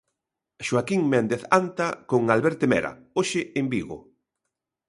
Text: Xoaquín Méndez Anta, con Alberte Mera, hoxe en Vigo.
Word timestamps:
Xoaquín 0.67 1.01
Méndez 1.13 1.41
Anta, 1.59 1.87
con 2.09 2.21
Alberte 2.35 2.65
Mera, 2.71 2.91
hoxe 3.17 3.41
en 3.59 3.65
Vigo. 3.73 3.97